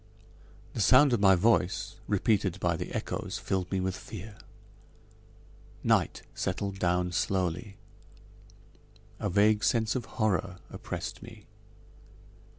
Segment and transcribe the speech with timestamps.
[0.73, 4.35] The sound of my voice, repeated by the echoes, filled me with fear.
[5.83, 7.77] Night settled down slowly.
[9.19, 11.45] A vague sense of horror oppressed me.